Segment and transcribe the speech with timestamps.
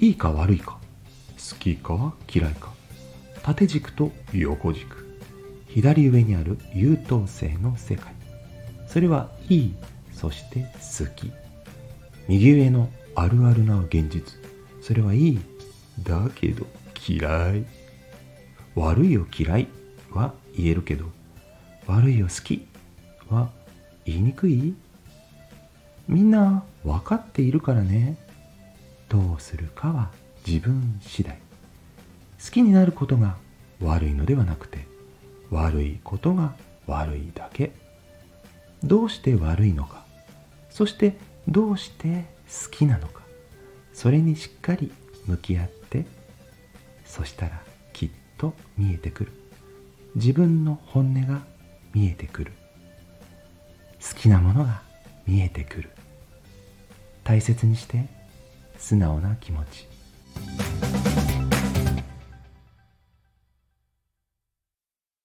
[0.00, 0.78] いいか悪いか。
[1.36, 2.72] 好きか嫌いか。
[3.42, 5.06] 縦軸と横軸。
[5.68, 8.12] 左上にある優等生の世界。
[8.86, 9.74] それはいい
[10.12, 11.32] そして好き。
[12.28, 14.38] 右上のあるあるな現実。
[14.80, 15.40] それはいい
[16.02, 16.66] だけど
[17.08, 17.64] 嫌い。
[18.76, 19.68] 悪いを嫌い
[20.10, 21.06] は言えるけど。
[21.86, 22.66] 悪いを好き
[23.28, 23.50] は
[24.04, 24.74] 言いにくい？
[26.06, 28.16] みんな分かっているからね。
[29.08, 30.10] どうするかは
[30.46, 31.38] 自分次第。
[32.44, 33.36] 好きになることが
[33.80, 34.86] 悪いのではなくて
[35.50, 36.54] 悪いことが
[36.86, 37.72] 悪いだけ。
[38.84, 40.04] どうして悪いのか
[40.70, 41.16] そして
[41.48, 42.26] どうして
[42.64, 43.22] 好きなのか
[43.92, 44.92] それにしっかり
[45.26, 46.06] 向き合って
[47.04, 47.60] そしたら
[47.92, 49.32] きっと見えてくる。
[50.14, 51.42] 自分の本音が
[51.94, 52.52] 見えてくる。
[54.00, 54.82] 好きなものが
[55.26, 55.90] 見えてくる。
[57.24, 58.06] 大切にして
[58.78, 59.86] 素直な気持ち。